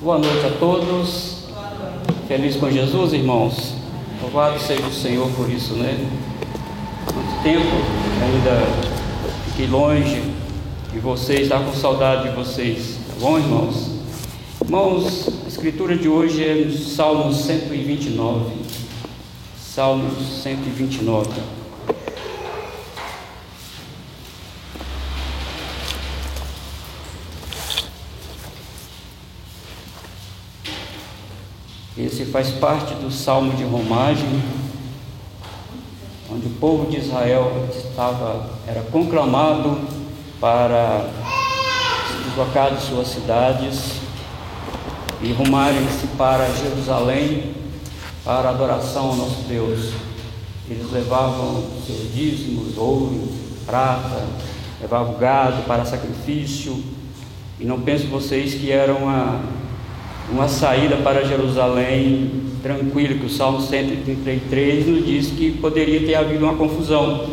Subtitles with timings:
[0.00, 1.38] Boa noite a todos.
[2.28, 3.74] Feliz com Jesus, irmãos.
[4.22, 5.98] Louvado seja o Senhor por isso, né?
[7.12, 7.66] Muito tempo
[8.22, 8.64] ainda
[9.46, 10.22] fiquei longe
[10.92, 12.96] de vocês, estava com saudade de vocês.
[13.08, 13.90] Tá bom, irmãos?
[14.64, 18.52] Irmãos, a escritura de hoje é no Salmo 129.
[19.58, 21.58] Salmo 129.
[31.98, 34.42] Esse faz parte do salmo de romagem,
[36.30, 39.78] onde o povo de Israel estava, era conclamado
[40.40, 41.08] para
[42.08, 44.00] se deslocar de suas cidades
[45.22, 47.54] e rumarem-se para Jerusalém
[48.24, 49.92] para adoração ao nosso Deus.
[50.68, 53.26] Eles levavam seus dízimos, ouro,
[53.64, 54.26] prata,
[54.80, 56.84] levavam gado para sacrifício,
[57.58, 59.40] e não pensem vocês que era uma
[60.30, 62.30] uma saída para Jerusalém
[62.62, 67.26] tranquila, que o Salmo 133 nos diz que poderia ter havido uma confusão.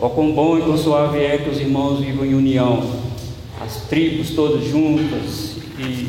[0.00, 2.82] Ó quão bom e quão suave é que os irmãos vivam em união,
[3.60, 6.08] as tribos todas juntas, e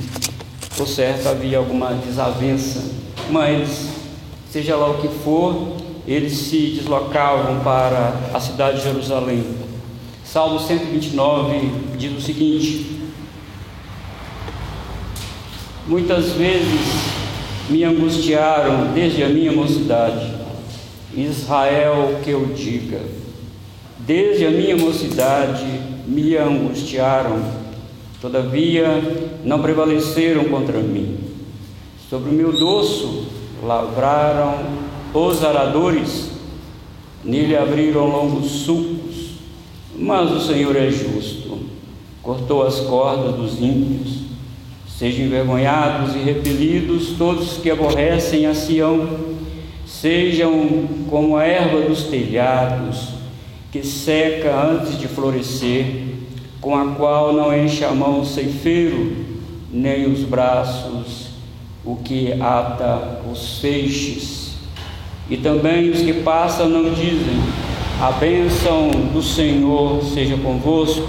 [0.77, 2.91] por certo havia alguma desavença,
[3.29, 3.89] mas
[4.49, 5.75] seja lá o que for,
[6.07, 9.43] eles se deslocavam para a cidade de Jerusalém.
[10.23, 12.98] Salmo 129 diz o seguinte:
[15.89, 16.81] Muitas vezes
[17.67, 20.31] me angustiaram desde a minha mocidade.
[21.17, 23.01] Israel, que eu diga,
[23.97, 25.65] desde a minha mocidade
[26.05, 27.41] me angustiaram,
[28.21, 29.01] todavia
[29.43, 31.17] não prevaleceram contra mim.
[32.07, 33.25] Sobre o meu doço
[33.63, 34.59] lavraram
[35.11, 36.29] os aradores,
[37.23, 39.31] nele abriram longos sulcos,
[39.97, 41.57] mas o Senhor é justo,
[42.21, 44.18] cortou as cordas dos ímpios
[44.99, 49.07] Sejam envergonhados e repelidos todos que aborrecem a Sião,
[49.85, 53.13] sejam como a erva dos telhados,
[53.71, 55.85] que seca antes de florescer,
[56.59, 59.15] com a qual não enche a mão o ceifeiro,
[59.71, 61.29] nem os braços
[61.85, 64.55] o que ata os feixes.
[65.29, 67.39] E também os que passam não dizem:
[68.01, 71.07] A bênção do Senhor seja convosco.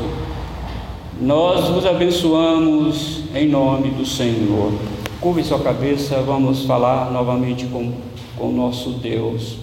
[1.21, 4.73] Nós vos abençoamos em nome do Senhor.
[5.21, 7.93] Curve sua cabeça, vamos falar novamente com
[8.39, 9.57] o nosso Deus.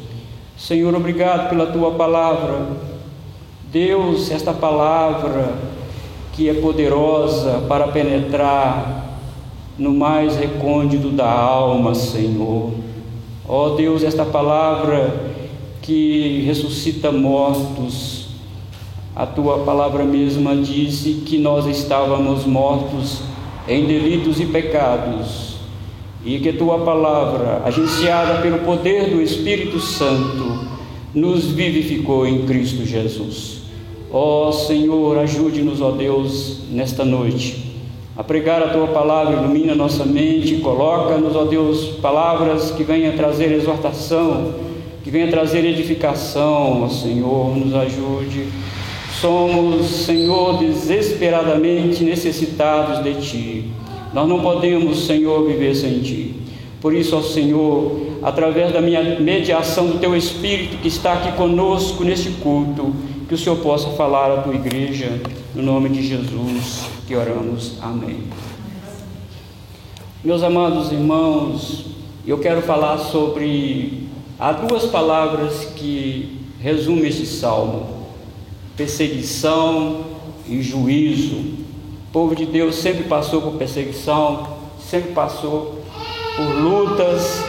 [0.58, 2.68] Senhor, obrigado pela tua palavra.
[3.72, 5.54] Deus, esta palavra
[6.34, 9.20] que é poderosa para penetrar
[9.78, 12.72] no mais recôndito da alma, Senhor.
[13.48, 15.32] Ó oh, Deus, esta palavra
[15.82, 18.28] que ressuscita mortos.
[19.16, 23.22] A tua palavra mesma disse que nós estávamos mortos
[23.68, 25.58] em delitos e pecados,
[26.26, 30.68] e que tua palavra, agenciada pelo poder do Espírito Santo,
[31.14, 33.62] nos vivificou em Cristo Jesus.
[34.12, 37.68] Ó Senhor, ajude-nos, ó Deus, nesta noite
[38.18, 43.52] a pregar a tua palavra, ilumina nossa mente, coloca-nos, ó Deus, palavras que venham trazer
[43.52, 44.56] exortação,
[45.04, 48.48] que venham trazer edificação, ó Senhor, nos ajude
[49.20, 53.72] Somos, Senhor, desesperadamente necessitados de Ti.
[54.14, 56.36] Nós não podemos, Senhor, viver sem Ti.
[56.80, 62.04] Por isso, ó Senhor, através da minha mediação do Teu Espírito que está aqui conosco
[62.04, 62.94] neste culto,
[63.28, 65.20] que o Senhor possa falar à Tua igreja,
[65.56, 67.74] no nome de Jesus que oramos.
[67.82, 68.20] Amém.
[70.24, 71.88] Meus amados irmãos,
[72.26, 74.06] eu quero falar sobre.
[74.40, 77.97] Há duas palavras que resumem este salmo
[78.78, 80.06] perseguição
[80.48, 81.36] e juízo.
[81.36, 85.82] O povo de Deus sempre passou por perseguição, sempre passou
[86.36, 87.44] por lutas,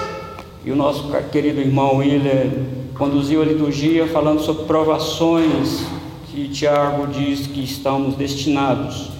[0.64, 2.50] e o nosso querido irmão Willer
[2.96, 5.86] conduziu a liturgia falando sobre provações
[6.30, 9.10] que Tiago diz que estamos destinados.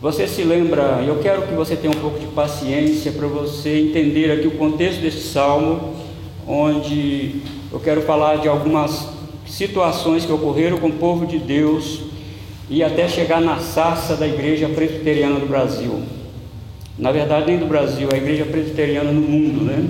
[0.00, 4.30] Você se lembra, eu quero que você tenha um pouco de paciência para você entender
[4.30, 5.94] aqui o contexto desse salmo,
[6.46, 7.40] onde
[7.72, 9.13] eu quero falar de algumas
[9.54, 12.00] situações que ocorreram com o povo de Deus
[12.68, 16.02] e até chegar na sarça da Igreja Presbiteriana do Brasil.
[16.98, 19.88] Na verdade, nem do Brasil, a Igreja Presbiteriana no mundo, né?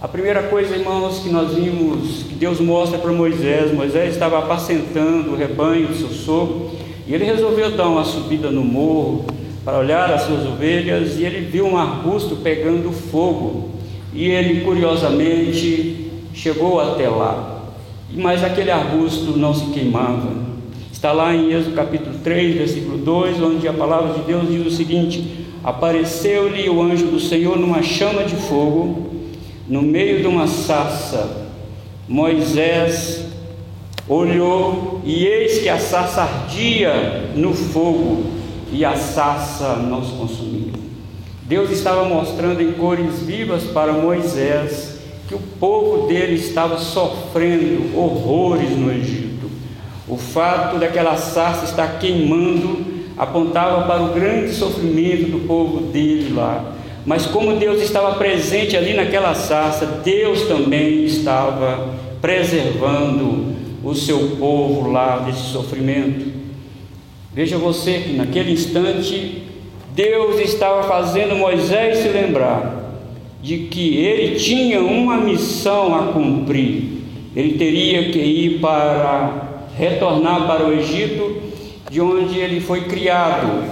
[0.00, 5.32] A primeira coisa, irmãos, que nós vimos, que Deus mostra para Moisés, Moisés estava apacentando
[5.32, 6.70] o rebanho do seu sogro,
[7.04, 9.24] e ele resolveu dar uma subida no morro
[9.64, 13.70] para olhar as suas ovelhas, e ele viu um arbusto pegando fogo,
[14.14, 17.57] e ele, curiosamente, chegou até lá
[18.12, 20.48] mas aquele arbusto não se queimava.
[20.92, 24.76] Está lá em Êxodo capítulo 3, versículo 2, onde a palavra de Deus diz o
[24.76, 29.06] seguinte: apareceu-lhe o anjo do Senhor numa chama de fogo,
[29.68, 31.46] no meio de uma sarça.
[32.08, 33.26] Moisés
[34.08, 38.24] olhou e eis que a sarça ardia no fogo
[38.72, 40.72] e a sarça não se consumia.
[41.42, 44.97] Deus estava mostrando em cores vivas para Moisés
[45.28, 49.50] que o povo dele estava sofrendo horrores no Egito.
[50.08, 56.72] O fato daquela sarça estar queimando apontava para o grande sofrimento do povo dele lá.
[57.04, 63.54] Mas como Deus estava presente ali naquela sarça, Deus também estava preservando
[63.84, 66.26] o seu povo lá desse sofrimento.
[67.34, 69.42] Veja você que naquele instante
[69.94, 72.77] Deus estava fazendo Moisés se lembrar
[73.42, 77.04] de que ele tinha uma missão a cumprir.
[77.36, 81.40] Ele teria que ir para retornar para o Egito,
[81.90, 83.70] de onde ele foi criado.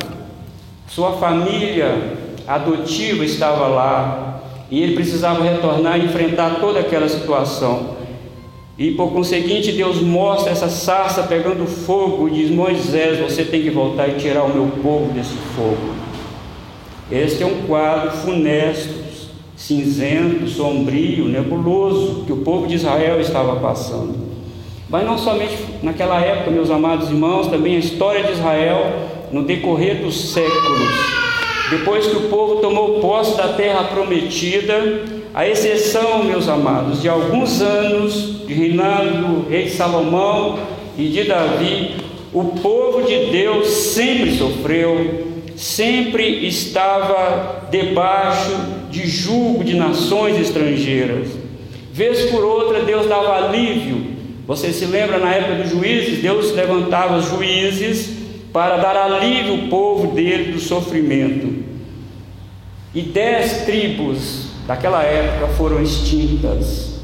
[0.89, 2.17] Sua família
[2.47, 4.41] adotiva estava lá
[4.71, 7.97] e ele precisava retornar e enfrentar toda aquela situação.
[8.79, 13.71] E por conseguinte, Deus mostra essa sarça pegando fogo e diz: Moisés, você tem que
[13.71, 15.95] voltar e tirar o meu povo desse fogo.
[17.11, 18.96] Este é um quadro funesto,
[19.57, 24.15] cinzento, sombrio, nebuloso que o povo de Israel estava passando.
[24.89, 28.93] Mas não somente naquela época, meus amados irmãos, também a história de Israel
[29.33, 30.91] no decorrer dos séculos.
[31.71, 35.03] Depois que o povo tomou posse da terra prometida,
[35.35, 40.59] a exceção, meus amados, de alguns anos de reinado do rei Salomão
[40.97, 41.97] e de Davi,
[42.33, 45.27] o povo de Deus sempre sofreu,
[45.57, 51.29] sempre estava debaixo de julgo de nações estrangeiras.
[51.93, 54.17] Vez por outra, Deus dava alívio.
[54.47, 56.21] Você se lembra na época dos juízes?
[56.21, 58.11] Deus levantava os juízes
[58.53, 61.65] para dar alívio ao povo dele do sofrimento.
[62.95, 67.01] E dez tribos daquela época foram extintas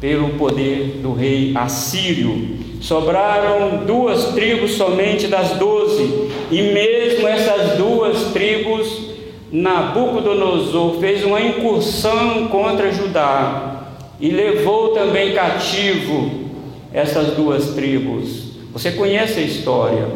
[0.00, 2.58] pelo poder do rei assírio.
[2.80, 9.11] Sobraram duas tribos somente das doze, e mesmo essas duas tribos,
[9.52, 13.82] Nabucodonosor fez uma incursão contra Judá
[14.18, 16.48] e levou também cativo
[16.90, 18.52] essas duas tribos.
[18.72, 20.08] Você conhece a história?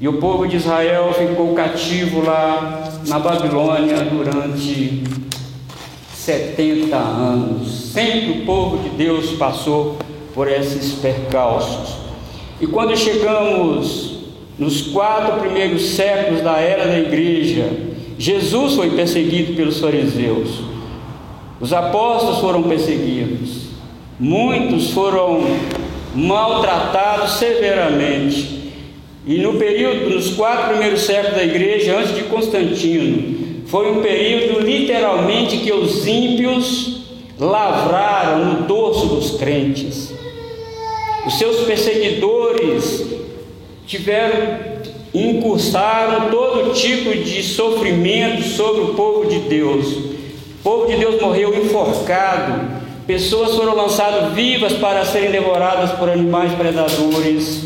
[0.00, 5.04] E o povo de Israel ficou cativo lá na Babilônia durante
[6.12, 7.92] 70 anos.
[7.92, 9.96] Sempre o povo de Deus passou
[10.34, 11.94] por esses percalços.
[12.60, 14.16] E quando chegamos
[14.58, 17.70] nos quatro primeiros séculos da era da igreja,
[18.18, 20.60] Jesus foi perseguido pelos fariseus,
[21.60, 23.66] os apóstolos foram perseguidos,
[24.18, 25.44] muitos foram
[26.14, 28.56] maltratados severamente.
[29.26, 34.60] E no período, nos quatro primeiros séculos da igreja, antes de Constantino, foi um período
[34.60, 37.00] literalmente que os ímpios
[37.38, 40.14] lavraram no dorso dos crentes.
[41.26, 43.04] Os seus perseguidores
[43.86, 44.75] tiveram,
[45.14, 49.86] incursaram todo tipo de sofrimento sobre o povo de Deus.
[49.86, 52.68] O povo de Deus morreu enforcado,
[53.06, 57.64] pessoas foram lançadas vivas para serem devoradas por animais predadores.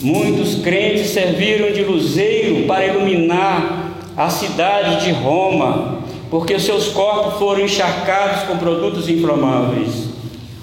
[0.00, 5.98] Muitos crentes serviram de luzeiro para iluminar a cidade de Roma,
[6.30, 10.08] porque seus corpos foram encharcados com produtos inflamáveis.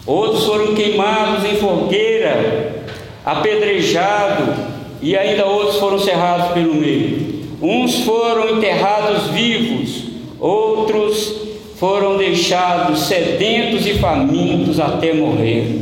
[0.05, 2.84] Outros foram queimados em fogueira,
[3.25, 4.55] apedrejados,
[5.01, 7.41] e ainda outros foram cerrados pelo meio.
[7.62, 10.03] Uns foram enterrados vivos,
[10.39, 11.41] outros
[11.77, 15.81] foram deixados sedentos e famintos até morrer.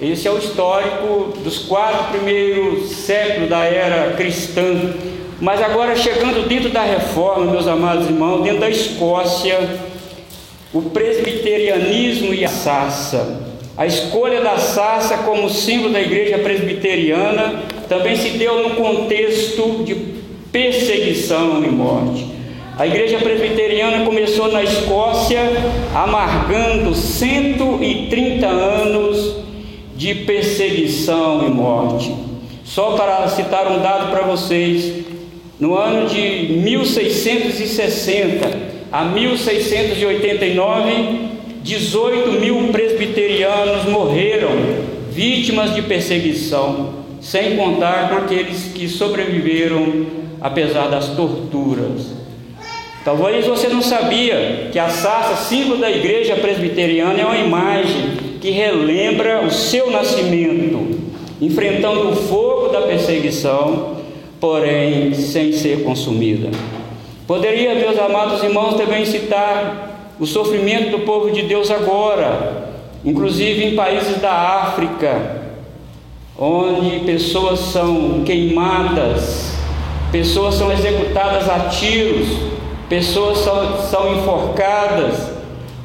[0.00, 4.94] Esse é o histórico dos quatro primeiros séculos da era cristã.
[5.40, 9.58] Mas agora, chegando dentro da reforma, meus amados irmãos, dentro da Escócia,
[10.72, 13.49] o presbiterianismo e a sarça.
[13.80, 19.94] A escolha da sarça como símbolo da igreja presbiteriana também se deu no contexto de
[20.52, 22.26] perseguição e morte.
[22.76, 25.40] A igreja presbiteriana começou na Escócia,
[25.94, 29.36] amargando 130 anos
[29.96, 32.14] de perseguição e morte.
[32.62, 35.06] Só para citar um dado para vocês,
[35.58, 38.46] no ano de 1660
[38.92, 41.30] a 1689,
[41.62, 44.50] 18 mil presbiterianos morreram
[45.10, 50.06] vítimas de perseguição, sem contar com aqueles que sobreviveram
[50.40, 52.12] apesar das torturas.
[53.04, 58.50] Talvez você não sabia que a sarça, símbolo da igreja presbiteriana, é uma imagem que
[58.50, 60.98] relembra o seu nascimento,
[61.40, 63.96] enfrentando o fogo da perseguição,
[64.38, 66.50] porém sem ser consumida.
[67.26, 69.89] Poderia, meus amados irmãos, também citar
[70.20, 72.68] o sofrimento do povo de Deus agora,
[73.02, 75.40] inclusive em países da África,
[76.38, 79.54] onde pessoas são queimadas,
[80.12, 82.28] pessoas são executadas a tiros,
[82.86, 85.30] pessoas são, são enforcadas,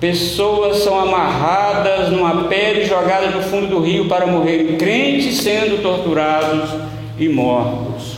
[0.02, 5.82] pessoas são amarradas numa pedra e jogadas no fundo do rio para morrerem, crentes sendo
[5.82, 6.72] torturados
[7.18, 8.16] e mortos.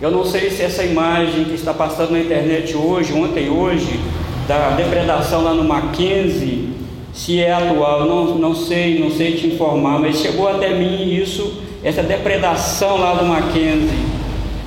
[0.00, 4.00] Eu não sei se essa imagem que está passando na internet hoje, ontem e hoje,
[4.46, 6.70] da depredação lá no Mackenzie,
[7.12, 11.62] se é atual, não, não sei, não sei te informar, mas chegou até mim isso,
[11.82, 13.98] essa depredação lá do Mackenzie,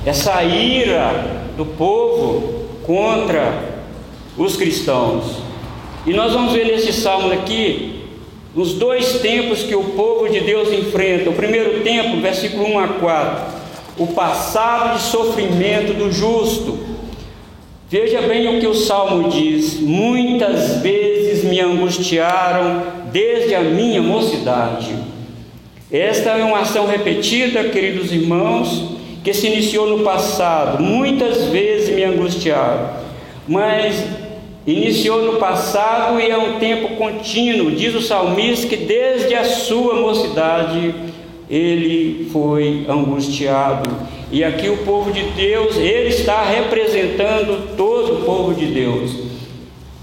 [0.04, 3.80] essa ira do povo contra
[4.36, 5.36] os cristãos.
[6.06, 8.00] E nós vamos ver nesse salmo aqui
[8.54, 11.30] os dois tempos que o povo de Deus enfrenta.
[11.30, 13.60] O primeiro tempo, versículo 1 a 4,
[13.98, 16.89] o passado de sofrimento do justo.
[17.90, 24.94] Veja bem o que o salmo diz: muitas vezes me angustiaram desde a minha mocidade.
[25.90, 28.94] Esta é uma ação repetida, queridos irmãos,
[29.24, 30.80] que se iniciou no passado.
[30.80, 32.90] Muitas vezes me angustiaram,
[33.48, 34.04] mas
[34.64, 37.72] iniciou no passado e é um tempo contínuo.
[37.72, 40.94] Diz o salmista que desde a sua mocidade
[41.50, 43.90] ele foi angustiado.
[44.32, 49.10] E aqui o povo de Deus, ele está representando todo o povo de Deus.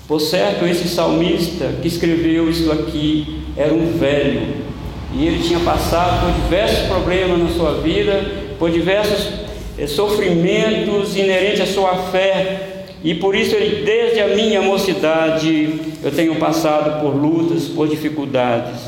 [0.08, 4.68] Por certo, esse salmista que escreveu isso aqui era um velho
[5.14, 8.24] e ele tinha passado por diversos problemas na sua vida,
[8.60, 9.30] por diversos
[9.78, 16.12] eh, sofrimentos inerentes à sua fé, e por isso ele, desde a minha mocidade, eu
[16.12, 18.82] tenho passado por lutas, por dificuldades.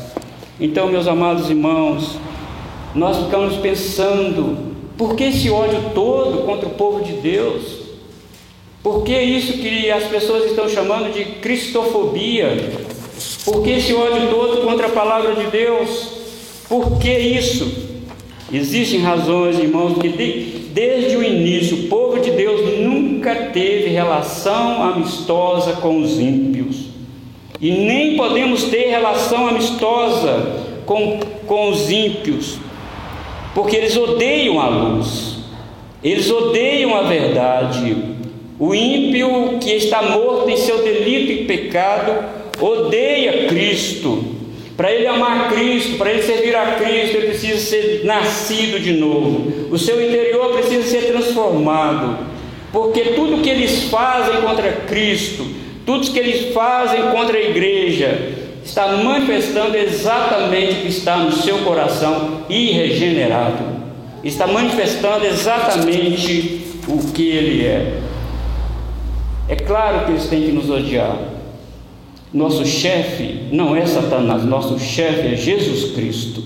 [0.60, 2.18] Então, meus amados irmãos,
[2.94, 4.69] nós ficamos pensando,
[5.00, 7.62] por que esse ódio todo contra o povo de Deus?
[8.82, 12.70] Por que isso que as pessoas estão chamando de cristofobia?
[13.42, 15.88] Por que esse ódio todo contra a palavra de Deus?
[16.68, 17.72] Por que isso?
[18.52, 24.82] Existem razões, irmãos, que de, desde o início o povo de Deus nunca teve relação
[24.82, 26.90] amistosa com os ímpios.
[27.58, 32.58] E nem podemos ter relação amistosa com, com os ímpios,
[33.54, 35.38] porque eles odeiam a luz,
[36.02, 37.96] eles odeiam a verdade,
[38.58, 42.24] o ímpio que está morto em seu delito e pecado
[42.60, 44.40] odeia Cristo.
[44.76, 49.68] Para ele amar Cristo, para ele servir a Cristo, ele precisa ser nascido de novo.
[49.70, 52.26] O seu interior precisa ser transformado.
[52.72, 55.46] Porque tudo que eles fazem contra Cristo,
[55.84, 58.39] tudo que eles fazem contra a igreja,
[58.70, 63.64] está manifestando exatamente o que está no seu coração irregenerado.
[64.22, 67.98] Está manifestando exatamente o que ele é.
[69.48, 71.16] É claro que eles têm que nos odiar.
[72.32, 76.44] Nosso chefe não é Satanás, nosso chefe é Jesus Cristo.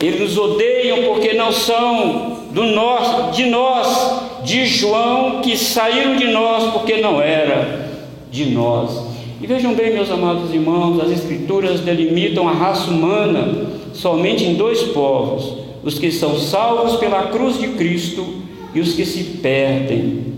[0.00, 6.28] Eles nos odeiam porque não são do nós, de nós, de João, que saíram de
[6.28, 7.90] nós porque não era
[8.30, 9.11] de nós.
[9.42, 14.82] E vejam bem, meus amados irmãos, as Escrituras delimitam a raça humana somente em dois
[14.84, 18.24] povos: os que são salvos pela cruz de Cristo
[18.72, 20.32] e os que se perdem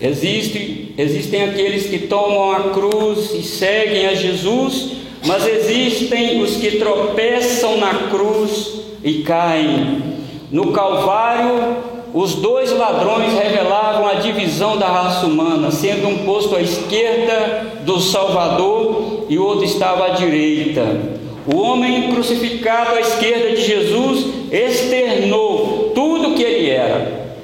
[0.00, 4.92] Existe, existem aqueles que tomam a cruz e seguem a Jesus,
[5.26, 10.02] mas existem os que tropeçam na cruz e caem.
[10.50, 11.76] No Calvário,
[12.12, 18.00] os dois ladrões revelavam a divisão da raça humana, sendo um posto à esquerda do
[18.00, 21.20] Salvador e o outro estava à direita.
[21.46, 27.36] O homem crucificado à esquerda de Jesus externou tudo o que ele era,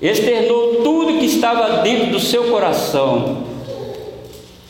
[0.00, 3.44] externou tudo que estava dentro do seu coração.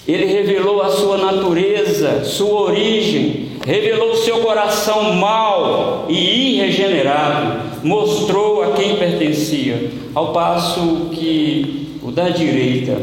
[0.07, 8.65] Ele revelou a sua natureza, sua origem, revelou o seu coração mau e irregenerado, mostrou
[8.65, 13.01] a quem pertencia, ao passo que o da direita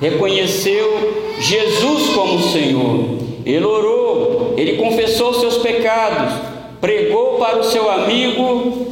[0.00, 3.18] reconheceu Jesus como Senhor.
[3.44, 6.32] Ele orou, ele confessou seus pecados,
[6.80, 8.86] pregou para o seu amigo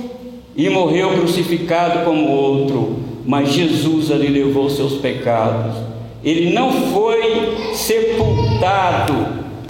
[0.55, 5.75] e morreu crucificado como outro, mas Jesus ali levou seus pecados.
[6.23, 9.15] Ele não foi sepultado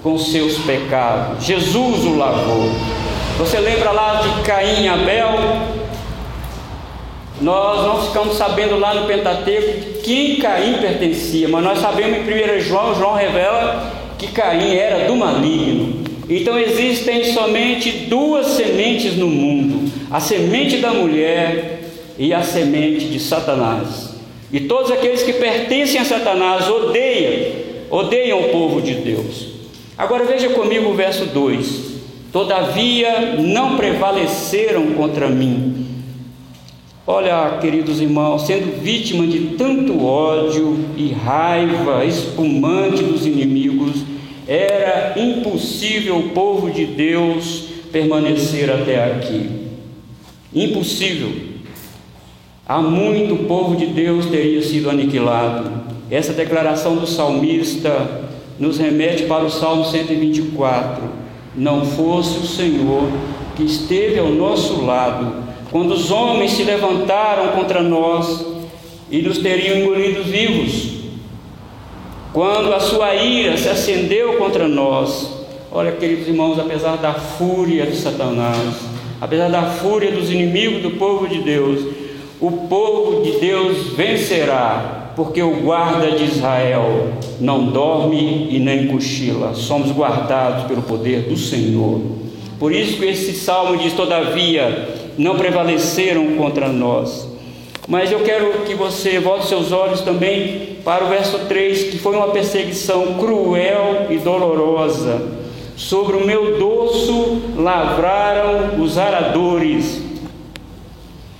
[0.03, 1.45] com seus pecados.
[1.45, 3.00] Jesus o lavou.
[3.41, 5.31] Você lembra lá de Caim e Abel?
[7.41, 12.59] Nós não ficamos sabendo lá no Pentateuco de quem Caim pertencia, mas nós sabemos em
[12.59, 16.05] 1 João, João revela que Caim era do maligno.
[16.29, 21.81] Então existem somente duas sementes no mundo: a semente da mulher
[22.19, 24.17] e a semente de Satanás.
[24.53, 27.53] E todos aqueles que pertencem a Satanás odeiam,
[27.89, 29.47] odeiam o povo de Deus.
[29.97, 31.90] Agora veja comigo o verso 2:
[32.33, 35.87] Todavia não prevaleceram contra mim.
[37.07, 44.05] Olha, queridos irmãos, sendo vítima de tanto ódio e raiva espumante dos inimigos,
[44.47, 49.51] era impossível o povo de Deus permanecer até aqui.
[50.55, 51.33] Impossível.
[52.65, 55.69] Há muito o povo de Deus teria sido aniquilado.
[56.09, 61.20] Essa declaração do salmista nos remete para o Salmo 124.
[61.55, 63.11] Não fosse o Senhor
[63.57, 68.45] que esteve ao nosso lado quando os homens se levantaram contra nós
[69.11, 71.01] e nos teriam engolido vivos,
[72.33, 75.41] quando a sua ira se acendeu contra nós.
[75.71, 78.77] Olha, queridos irmãos, apesar da fúria de Satanás,
[79.21, 81.85] apesar da fúria dos inimigos do povo de Deus,
[82.41, 89.53] o povo de Deus vencerá, porque o guarda de Israel não dorme e nem cochila.
[89.53, 92.01] Somos guardados pelo poder do Senhor.
[92.59, 97.29] Por isso que esse salmo diz: Todavia, não prevaleceram contra nós.
[97.87, 102.17] Mas eu quero que você volte seus olhos também para o verso 3, que foi
[102.17, 105.21] uma perseguição cruel e dolorosa.
[105.77, 110.01] Sobre o meu dorso lavraram os aradores.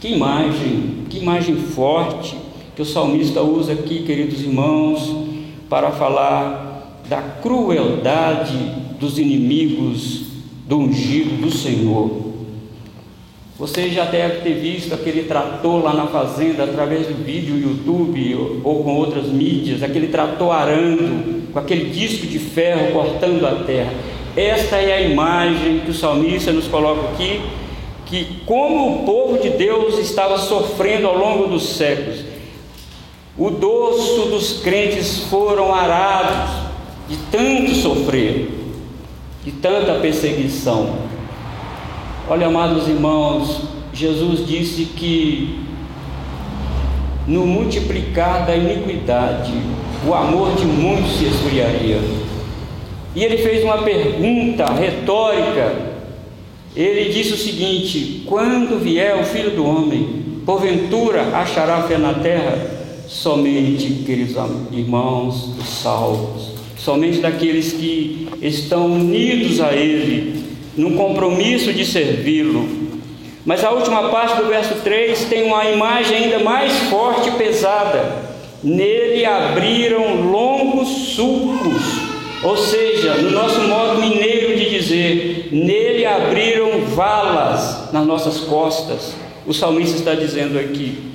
[0.03, 5.15] Que imagem, que imagem forte que o salmista usa aqui, queridos irmãos,
[5.69, 8.57] para falar da crueldade
[8.99, 10.23] dos inimigos
[10.67, 12.31] do ungido do Senhor.
[13.59, 18.83] Você já deve ter visto aquele trator lá na fazenda através do vídeo YouTube ou
[18.83, 23.93] com outras mídias, aquele trator arando, com aquele disco de ferro cortando a terra.
[24.35, 27.41] Esta é a imagem que o salmista nos coloca aqui,
[28.07, 32.21] que como o povo de Deus estava sofrendo ao longo dos séculos.
[33.39, 36.51] O dorso dos crentes foram arados
[37.09, 38.51] de tanto sofrer,
[39.45, 40.97] de tanta perseguição.
[42.29, 45.61] Olha, amados irmãos, Jesus disse que
[47.27, 49.53] no multiplicar da iniquidade,
[50.07, 52.01] o amor de muitos se esfriaria.
[53.15, 55.91] E ele fez uma pergunta retórica.
[56.75, 62.80] Ele disse o seguinte: Quando vier o filho do homem, porventura achará fé na terra?
[63.11, 64.37] Somente, queridos
[64.71, 70.45] irmãos, os salvos, somente daqueles que estão unidos a Ele,
[70.77, 72.69] num compromisso de servi-lo.
[73.45, 78.31] Mas a última parte do verso 3 tem uma imagem ainda mais forte e pesada.
[78.63, 81.83] Nele abriram longos sulcos,
[82.45, 89.15] ou seja, no nosso modo mineiro de dizer, nele abriram valas nas nossas costas.
[89.45, 91.11] O salmista está dizendo aqui.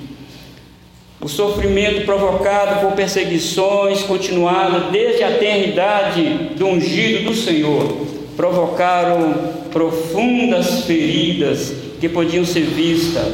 [1.20, 6.22] O sofrimento provocado por perseguições continuadas desde a eternidade
[6.56, 9.34] do ungido do Senhor provocaram
[9.72, 13.32] profundas feridas que podiam ser vistas.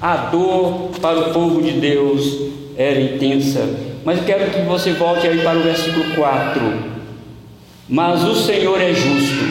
[0.00, 2.38] A dor para o povo de Deus
[2.76, 3.68] era intensa.
[4.04, 6.60] Mas eu quero que você volte aí para o versículo 4.
[7.88, 9.44] Mas o Senhor é justo,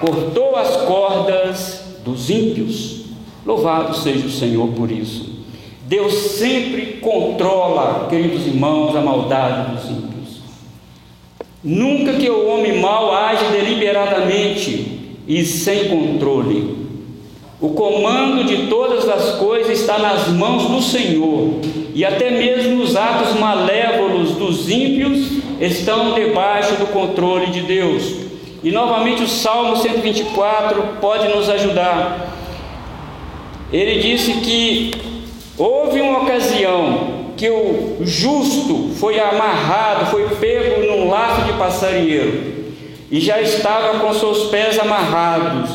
[0.00, 3.04] cortou as cordas dos ímpios.
[3.46, 5.37] Louvado seja o Senhor por isso.
[5.88, 10.42] Deus sempre controla, queridos irmãos, a maldade dos ímpios.
[11.64, 16.76] Nunca que o homem mau age deliberadamente e sem controle.
[17.58, 21.54] O comando de todas as coisas está nas mãos do Senhor,
[21.94, 28.14] e até mesmo os atos malévolos dos ímpios estão debaixo do controle de Deus.
[28.62, 32.34] E novamente o Salmo 124 pode nos ajudar.
[33.72, 35.07] Ele disse que
[35.58, 42.58] houve uma ocasião que o justo foi amarrado, foi pego num laço de passarinheiro
[43.10, 45.70] e já estava com seus pés amarrados,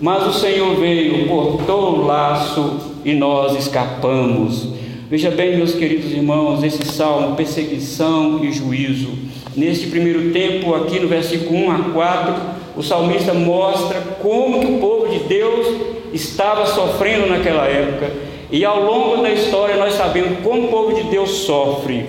[0.00, 4.68] mas o Senhor veio, cortou o laço e nós escapamos.
[5.10, 9.10] Veja bem, meus queridos irmãos, esse salmo, perseguição e juízo.
[9.56, 12.34] Neste primeiro tempo, aqui no versículo 1 a 4,
[12.76, 15.66] o salmista mostra como que o povo de Deus
[16.12, 21.04] estava sofrendo naquela época e ao longo da história nós sabemos como o povo de
[21.04, 22.06] Deus sofre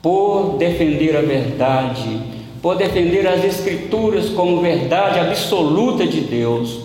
[0.00, 2.20] por defender a verdade,
[2.62, 6.80] por defender as Escrituras como verdade absoluta de Deus.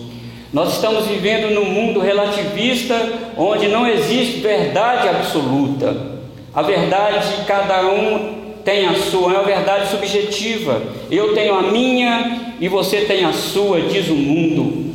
[0.52, 2.94] Nós estamos vivendo num mundo relativista
[3.36, 6.16] onde não existe verdade absoluta.
[6.54, 10.82] A verdade, cada um tem a sua, é uma verdade subjetiva.
[11.10, 14.85] Eu tenho a minha e você tem a sua, diz o mundo.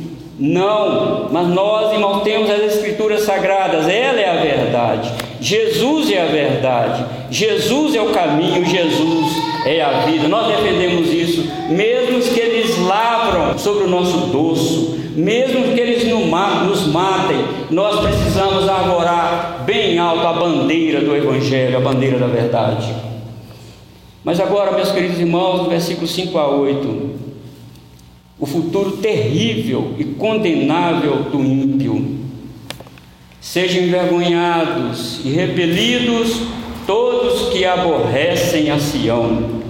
[0.41, 5.11] Não, mas nós, irmãos, temos as Escrituras Sagradas, ela é a verdade.
[5.39, 9.35] Jesus é a verdade, Jesus é o caminho, Jesus
[9.67, 10.27] é a vida.
[10.27, 16.87] Nós defendemos isso, mesmo que eles lavram sobre o nosso dorso, mesmo que eles nos
[16.87, 22.91] matem, nós precisamos arvorar bem alto a bandeira do Evangelho, a bandeira da verdade.
[24.23, 27.10] Mas agora, meus queridos irmãos, do versículo 5 a 8,
[28.41, 32.17] o futuro terrível e condenável do ímpio.
[33.39, 36.41] Sejam envergonhados e repelidos
[36.87, 39.61] todos que aborrecem a Sião.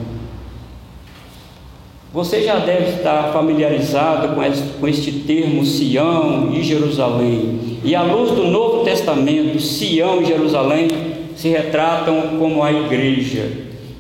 [2.14, 4.36] Você já deve estar familiarizado
[4.80, 7.80] com este termo Sião e Jerusalém.
[7.84, 10.88] E à luz do Novo Testamento, Sião e Jerusalém
[11.36, 13.52] se retratam como a igreja.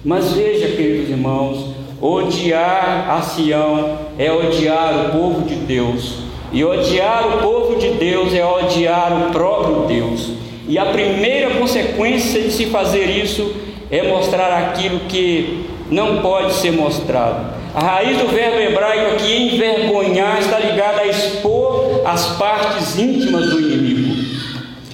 [0.03, 6.19] Mas veja, queridos irmãos, odiar a Sião é odiar o povo de Deus.
[6.53, 10.34] E odiar o povo de Deus é odiar o próprio Deus.
[10.67, 13.51] E a primeira consequência de se fazer isso
[13.89, 17.62] é mostrar aquilo que não pode ser mostrado.
[17.73, 23.60] A raiz do verbo hebraico aqui, envergonhar, está ligada a expor as partes íntimas do
[23.60, 24.23] inimigo.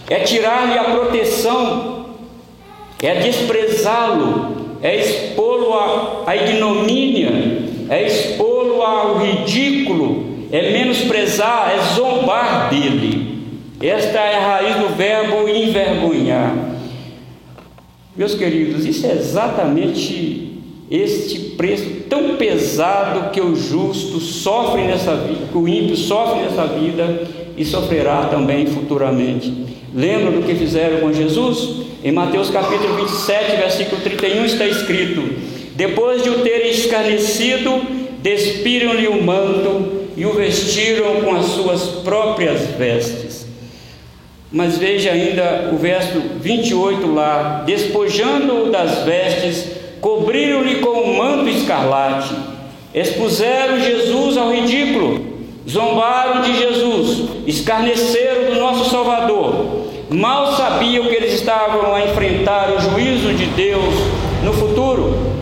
[0.09, 2.05] É tirar-lhe a proteção,
[3.03, 5.73] é desprezá-lo, é expô-lo
[6.25, 7.29] à, ignomínia,
[7.89, 8.03] é
[8.81, 13.37] ao ridículo, é menosprezar, é zombar dele.
[13.81, 16.53] Esta é a raiz do verbo envergonhar.
[18.15, 20.57] Meus queridos, isso é exatamente
[20.89, 26.65] este preço tão pesado que o justo sofre nessa vida, que o ímpio sofre nessa
[26.65, 29.53] vida e sofrerá também futuramente.
[29.93, 31.87] Lembra do que fizeram com Jesus?
[32.03, 35.21] Em Mateus capítulo 27, versículo 31 está escrito:
[35.75, 37.81] Depois de o terem escarnecido,
[38.21, 43.45] despiram-lhe o manto e o vestiram com as suas próprias vestes.
[44.51, 52.34] Mas veja ainda o verso 28 lá: despojando-o das vestes, cobriram-lhe com um manto escarlate,
[52.93, 55.25] expuseram Jesus ao ridículo,
[55.69, 59.86] zombaram de Jesus, escarneceram do nosso Salvador.
[60.10, 63.93] Mal sabiam que eles estavam a enfrentar o juízo de Deus
[64.41, 65.37] no futuro.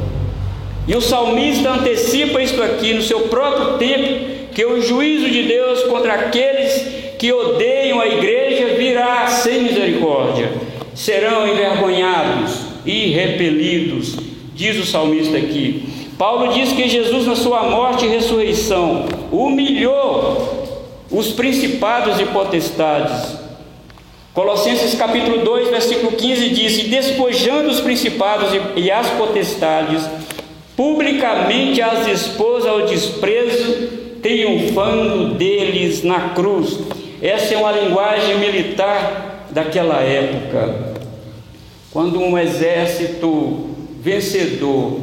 [0.87, 5.83] E o salmista antecipa isto aqui no seu próprio tempo, que o juízo de Deus
[5.83, 10.51] contra aqueles que odeiam a igreja virá sem misericórdia.
[10.93, 15.89] Serão envergonhados e repelidos diz o salmista aqui.
[16.17, 20.79] Paulo diz que Jesus, na sua morte e ressurreição, humilhou
[21.11, 23.35] os principados e potestades.
[24.33, 30.09] Colossenses capítulo 2, versículo 15 diz: E despojando os principados e as potestades,
[30.75, 33.87] publicamente as expôs ao desprezo,
[34.21, 36.79] triunfando deles na cruz.
[37.21, 40.95] Essa é uma linguagem militar daquela época.
[41.91, 43.69] Quando um exército
[44.01, 44.99] vencedor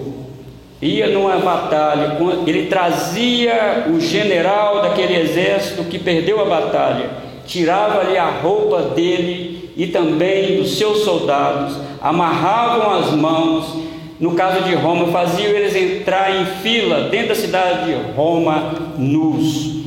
[0.81, 7.09] ia numa batalha, ele trazia o general daquele exército que perdeu a batalha,
[7.47, 13.77] tirava-lhe a roupa dele e também dos seus soldados, amarravam as mãos,
[14.23, 19.83] no caso de Roma, faziam eles entrar em fila dentro da cidade de Roma nus.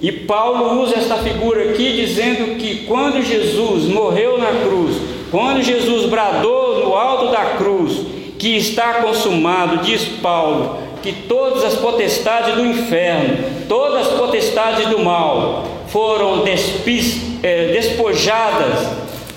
[0.00, 4.96] E Paulo usa esta figura aqui dizendo que quando Jesus morreu na cruz,
[5.32, 8.06] quando Jesus bradou no alto da cruz,
[8.38, 15.00] que está consumado, diz Paulo, que todas as potestades do inferno, todas as potestades do
[15.00, 18.86] mal foram eh, despojadas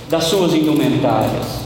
[0.08, 1.66] das suas indumentárias,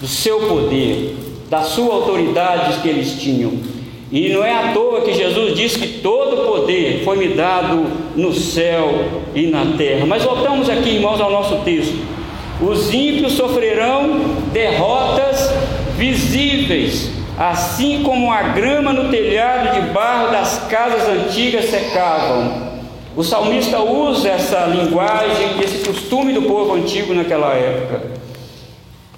[0.00, 3.52] do seu poder, da sua autoridade que eles tinham.
[4.10, 8.32] E não é à toa que Jesus disse que todo poder foi me dado no
[8.32, 10.06] céu e na terra.
[10.06, 11.96] Mas voltamos aqui, irmãos, ao nosso texto.
[12.60, 14.20] Os ímpios sofrerão
[14.52, 15.50] derrotas
[15.96, 22.74] visíveis, assim como a grama no telhado de barro das casas antigas secavam.
[23.16, 28.02] O salmista usa essa linguagem, esse costume do povo antigo naquela época,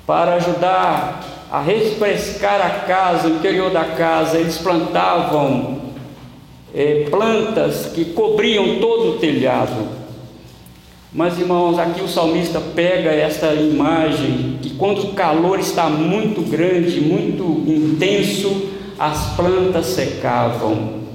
[0.07, 4.37] para ajudar a refrescar a casa, o interior da casa.
[4.37, 5.79] Eles plantavam
[6.75, 9.89] é, plantas que cobriam todo o telhado.
[11.11, 17.01] Mas irmãos, aqui o salmista pega essa imagem que quando o calor está muito grande,
[17.01, 21.07] muito intenso, as plantas secavam.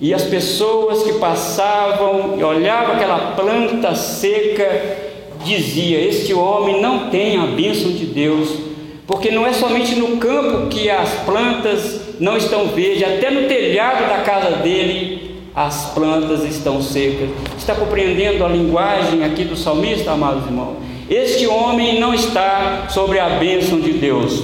[0.00, 4.96] E as pessoas que passavam e olhavam aquela planta seca,
[5.44, 8.63] dizia: Este homem não tem a bênção de Deus,
[9.06, 14.08] porque não é somente no campo que as plantas não estão verdes, até no telhado
[14.08, 17.28] da casa dele as plantas estão secas.
[17.56, 20.76] Está compreendendo a linguagem aqui do salmista, amados irmãos?
[21.08, 24.42] Este homem não está sobre a bênção de Deus.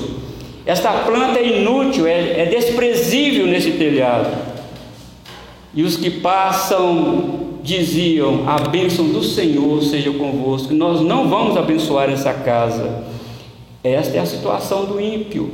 [0.65, 4.37] Esta planta é inútil, é, é desprezível nesse telhado.
[5.75, 10.73] E os que passam diziam: A bênção do Senhor seja convosco.
[10.75, 13.05] Nós não vamos abençoar essa casa.
[13.83, 15.51] Esta é a situação do ímpio.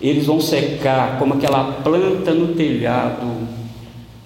[0.00, 3.48] Eles vão secar como aquela planta no telhado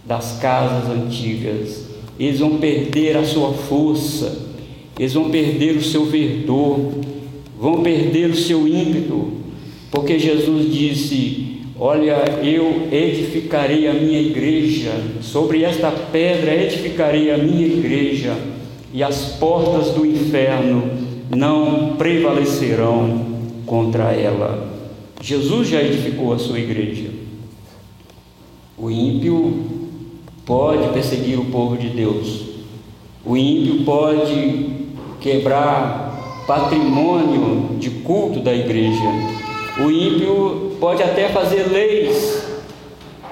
[0.05, 1.87] das casas antigas.
[2.19, 4.51] Eles vão perder a sua força,
[4.99, 6.79] eles vão perder o seu verdor,
[7.59, 9.33] vão perder o seu ímpeto,
[9.91, 17.67] porque Jesus disse: Olha, eu edificarei a minha igreja, sobre esta pedra edificarei a minha
[17.67, 18.37] igreja,
[18.93, 21.02] e as portas do inferno
[21.35, 23.27] não prevalecerão
[23.65, 24.71] contra ela.
[25.21, 27.11] Jesus já edificou a sua igreja.
[28.77, 29.65] O ímpio
[30.45, 32.43] pode perseguir o povo de Deus,
[33.25, 34.67] o ímpio pode
[35.21, 39.05] quebrar patrimônio de culto da igreja,
[39.79, 42.45] o ímpio pode até fazer leis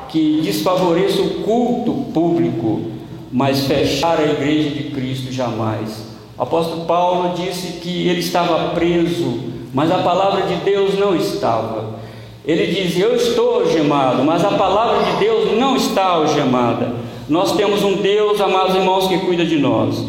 [0.09, 2.83] que desfavoreçam o culto público,
[3.31, 6.11] mas fechar a igreja de Cristo jamais.
[6.41, 9.41] O apóstolo Paulo disse que ele estava preso,
[9.75, 12.01] mas a palavra de Deus não estava.
[12.47, 16.95] Ele diz: Eu estou algemado, mas a palavra de Deus não está algemada.
[17.29, 20.03] Nós temos um Deus, amados irmãos, que cuida de nós.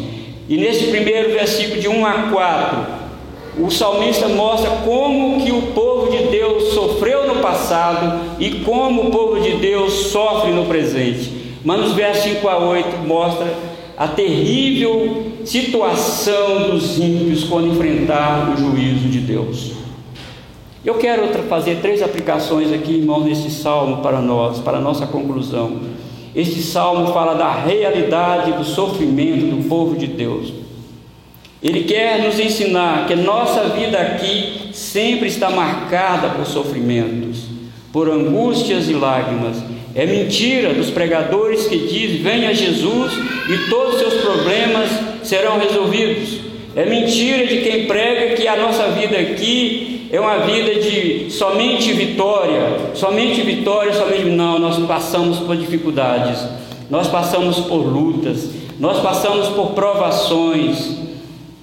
[0.48, 2.78] E nesse primeiro versículo de 1 a 4,
[3.58, 9.10] o salmista mostra como que o povo de Deus sofreu no passado e como o
[9.10, 11.30] povo de Deus sofre no presente.
[11.62, 13.52] Mas nos versos 5 a 8 mostra
[13.98, 19.72] a terrível situação dos ímpios quando enfrentar o juízo de Deus.
[20.84, 25.80] Eu quero fazer três aplicações aqui, irmãos, nesse salmo para nós, para a nossa conclusão.
[26.34, 30.52] Este salmo fala da realidade do sofrimento do povo de Deus.
[31.62, 37.44] Ele quer nos ensinar que nossa vida aqui sempre está marcada por sofrimentos,
[37.92, 39.62] por angústias e lágrimas.
[39.94, 43.12] É mentira dos pregadores que dizem: venha Jesus
[43.48, 46.40] e todos os seus problemas serão resolvidos.
[46.74, 51.92] É mentira de quem prega que a nossa vida aqui é uma vida de somente
[51.92, 54.24] vitória, somente vitória, somente.
[54.24, 56.38] Não, nós passamos por dificuldades,
[56.90, 61.02] nós passamos por lutas, nós passamos por provações.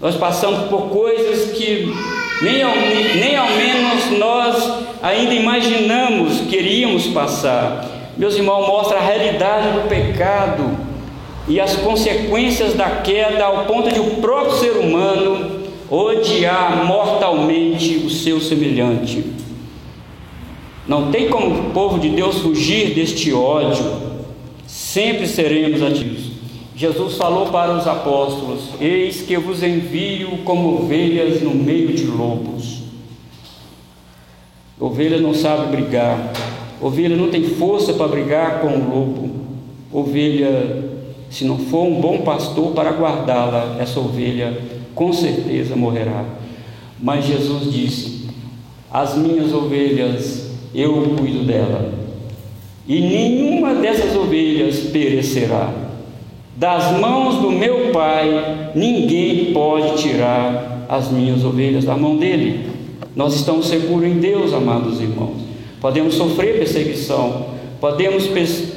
[0.01, 1.93] Nós passamos por coisas que
[2.41, 7.85] nem ao, nem ao menos nós ainda imaginamos que iríamos passar.
[8.17, 10.88] Meus irmãos, mostra a realidade do pecado
[11.49, 15.59] e as consequências da queda ao ponto de o próprio ser humano
[15.89, 19.23] odiar mortalmente o seu semelhante.
[20.88, 23.83] Não tem como o povo de Deus fugir deste ódio,
[24.67, 26.29] sempre seremos ativos.
[26.75, 32.79] Jesus falou para os apóstolos: Eis que vos envio como ovelhas no meio de lobos.
[34.79, 36.31] Ovelha não sabe brigar,
[36.79, 39.29] ovelha não tem força para brigar com o lobo.
[39.91, 40.88] Ovelha,
[41.29, 44.57] se não for um bom pastor para guardá-la, essa ovelha
[44.95, 46.25] com certeza morrerá.
[46.99, 48.27] Mas Jesus disse:
[48.91, 51.93] As minhas ovelhas, eu cuido dela,
[52.87, 55.89] e nenhuma dessas ovelhas perecerá
[56.59, 62.67] das mãos do meu Pai, ninguém pode tirar as minhas ovelhas da mão dele.
[63.15, 65.37] Nós estamos seguros em Deus, amados irmãos.
[65.79, 67.45] Podemos sofrer perseguição,
[67.79, 68.29] podemos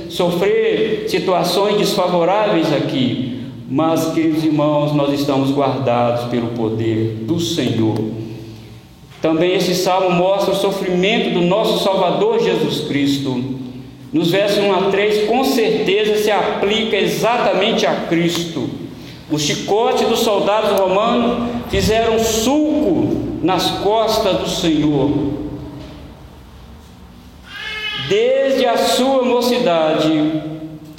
[0.08, 7.96] sofrer situações desfavoráveis aqui, mas, queridos irmãos, nós estamos guardados pelo poder do Senhor.
[9.20, 13.60] Também esse salmo mostra o sofrimento do nosso Salvador Jesus Cristo
[14.12, 18.68] nos versos 1 a 3, com certeza se aplica exatamente a Cristo.
[19.30, 25.41] O chicote dos soldados romanos fizeram sulco nas costas do Senhor.
[28.08, 30.42] Desde a sua mocidade,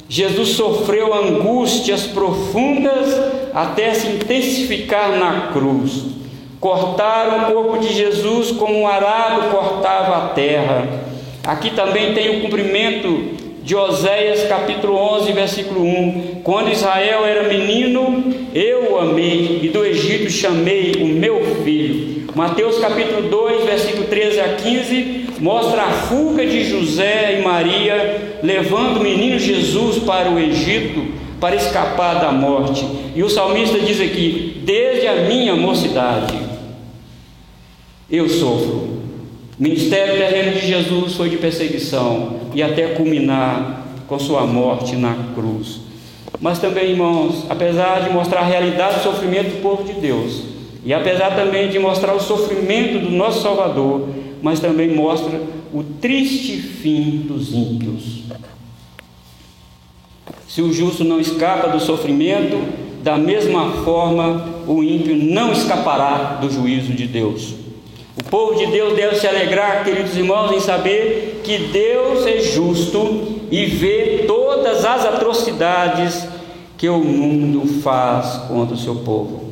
[0.08, 3.14] Jesus sofreu angústias profundas
[3.54, 6.04] até se intensificar na cruz.
[6.60, 11.04] Cortaram o corpo de Jesus como um arado cortava a terra
[11.46, 16.40] Aqui também tem o cumprimento de Oséias capítulo 11, versículo 1.
[16.42, 22.23] Quando Israel era menino, eu o amei, e do Egito chamei o meu filho.
[22.34, 28.96] Mateus capítulo 2, versículo 13 a 15, mostra a fuga de José e Maria, levando
[28.96, 32.84] o menino Jesus para o Egito, para escapar da morte.
[33.14, 36.36] E o salmista diz aqui: Desde a minha mocidade
[38.10, 39.04] eu sofro.
[39.56, 45.16] O ministério terreno de Jesus foi de perseguição e até culminar com sua morte na
[45.36, 45.82] cruz.
[46.40, 50.53] Mas também, irmãos, apesar de mostrar a realidade do sofrimento do povo de Deus,
[50.84, 54.08] e apesar também de mostrar o sofrimento do nosso Salvador,
[54.42, 55.40] mas também mostra
[55.72, 58.24] o triste fim dos ímpios.
[60.46, 62.60] Se o justo não escapa do sofrimento,
[63.02, 67.54] da mesma forma o ímpio não escapará do juízo de Deus.
[68.16, 73.40] O povo de Deus deve se alegrar, queridos irmãos, em saber que Deus é justo
[73.50, 76.28] e vê todas as atrocidades
[76.78, 79.43] que o mundo faz contra o seu povo.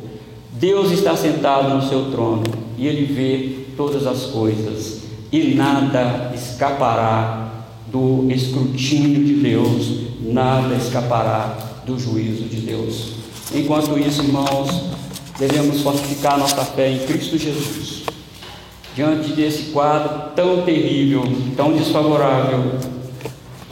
[0.53, 2.43] Deus está sentado no seu trono
[2.77, 11.57] e ele vê todas as coisas e nada escapará do escrutínio de Deus, nada escapará
[11.85, 13.13] do juízo de Deus.
[13.53, 14.91] Enquanto isso, irmãos,
[15.39, 18.03] devemos fortificar nossa fé em Cristo Jesus.
[18.95, 21.23] Diante desse quadro tão terrível,
[21.57, 22.75] tão desfavorável,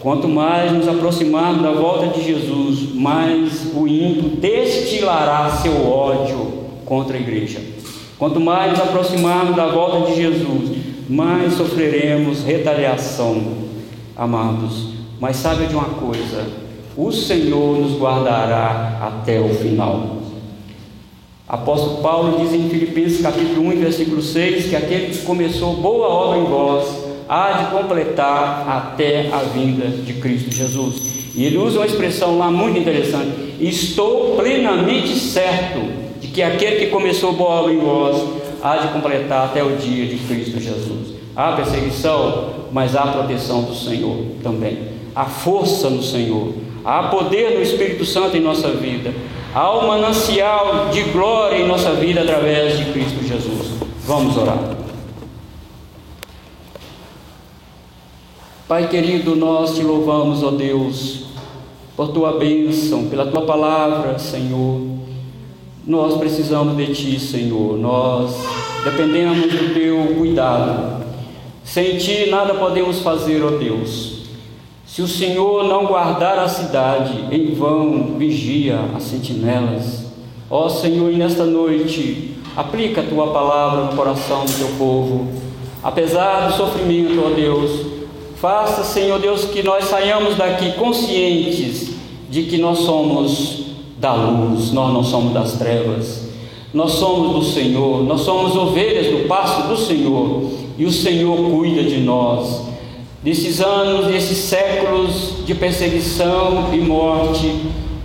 [0.01, 6.60] quanto mais nos aproximarmos da volta de Jesus, mais o ímpio destilará seu ódio
[6.91, 7.61] contra a igreja.
[8.19, 10.77] Quanto mais nos aproximarmos da volta de Jesus,
[11.07, 13.41] mais sofreremos retaliação,
[14.13, 14.89] amados.
[15.17, 16.45] Mas sabe de uma coisa:
[16.97, 20.17] o Senhor nos guardará até o final.
[21.47, 26.39] Apóstolo Paulo diz em Filipenses capítulo 1, versículo 6, que aquele que começou boa obra
[26.39, 31.01] em vós há de completar até a vinda de Cristo Jesus.
[31.35, 36.00] E ele usa uma expressão lá muito interessante: estou plenamente certo
[36.33, 38.23] que aquele que começou boa obra em vós
[38.63, 41.15] há de completar até o dia de Cristo Jesus.
[41.35, 44.77] Há perseguição, mas há proteção do Senhor também.
[45.15, 46.53] Há força no Senhor.
[46.83, 49.13] Há poder no Espírito Santo em nossa vida.
[49.53, 53.71] Há um manancial de glória em nossa vida através de Cristo Jesus.
[54.05, 54.77] Vamos orar.
[58.67, 61.25] Pai querido, nós te louvamos, ó Deus,
[61.97, 65.00] por tua bênção, pela tua palavra, Senhor.
[65.85, 67.75] Nós precisamos de ti, Senhor.
[67.75, 68.35] Nós
[68.83, 71.03] dependemos do teu cuidado.
[71.63, 74.21] Sem ti nada podemos fazer, ó Deus.
[74.85, 80.05] Se o Senhor não guardar a cidade, em vão vigia as sentinelas.
[80.49, 85.29] Ó Senhor, e nesta noite, aplica a tua palavra no coração do teu povo.
[85.81, 87.71] Apesar do sofrimento, ó Deus,
[88.35, 91.91] faça, Senhor Deus, que nós saiamos daqui conscientes
[92.29, 93.60] de que nós somos
[94.01, 96.29] da luz, nós não somos das trevas.
[96.73, 100.43] Nós somos do Senhor, nós somos ovelhas do pasto do Senhor,
[100.77, 102.71] e o Senhor cuida de nós
[103.23, 107.55] desses anos, desses séculos de perseguição e morte,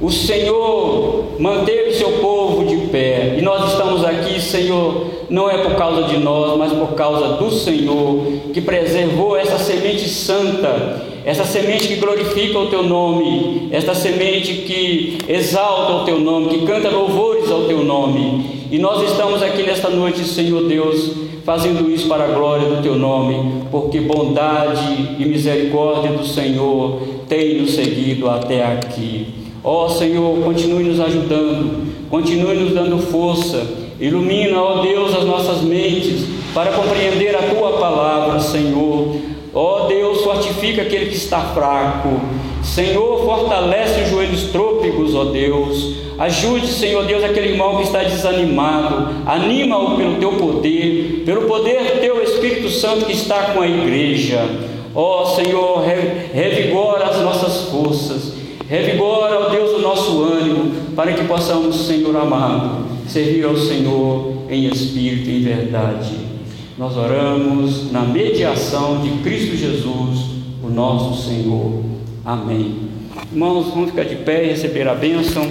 [0.01, 3.37] o Senhor manteve seu povo de pé.
[3.39, 7.51] E nós estamos aqui, Senhor, não é por causa de nós, mas por causa do
[7.51, 14.59] Senhor, que preservou essa semente santa, essa semente que glorifica o teu nome, esta semente
[14.59, 18.69] que exalta o teu nome, que canta louvores ao teu nome.
[18.71, 21.11] E nós estamos aqui nesta noite, Senhor Deus,
[21.45, 27.61] fazendo isso para a glória do teu nome, porque bondade e misericórdia do Senhor tem
[27.61, 29.27] nos seguido até aqui.
[29.65, 33.67] Ó oh, Senhor, continue nos ajudando, continue nos dando força,
[33.99, 38.96] ilumina, ó oh Deus, as nossas mentes para compreender a tua palavra, Senhor.
[39.59, 42.21] Ó oh Deus, fortifica aquele que está fraco.
[42.63, 45.97] Senhor, fortalece os joelhos trôpegos, ó Deus.
[46.19, 49.09] Ajude, Senhor Deus, aquele irmão que está desanimado.
[49.25, 54.47] Anima-o pelo teu poder, pelo poder teu Espírito Santo que está com a igreja.
[54.95, 55.83] Ó oh, Senhor,
[56.35, 58.35] revigora as nossas forças.
[58.69, 64.67] Revigora, ó Deus, o nosso ânimo, para que possamos, Senhor amado, servir ao Senhor em
[64.67, 66.26] espírito e em verdade.
[66.79, 70.27] Nós oramos na mediação de Cristo Jesus,
[70.63, 71.83] o nosso Senhor.
[72.23, 72.91] Amém.
[73.33, 75.51] Irmãos, vamos ficar de pé e receber a bênção.